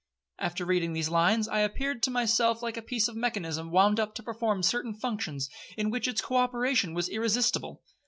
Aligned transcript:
'After 0.39 0.65
reading 0.65 0.93
these 0.93 1.09
lines, 1.11 1.47
I 1.47 1.59
appeared 1.59 2.01
to 2.01 2.09
myself 2.09 2.63
like 2.63 2.75
a 2.75 2.81
piece 2.81 3.07
of 3.07 3.15
mechanism 3.15 3.69
wound 3.69 3.99
up 3.99 4.15
to 4.15 4.23
perform 4.23 4.63
certain 4.63 4.95
functions, 4.95 5.47
in 5.77 5.91
which 5.91 6.07
its 6.07 6.21
co 6.21 6.37
operation 6.37 6.95
was 6.95 7.07
irresistible. 7.07 7.83